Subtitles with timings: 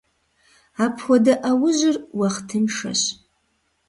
[0.83, 3.01] Апхуэдэ Ӏэужьыр уахътыншэщ.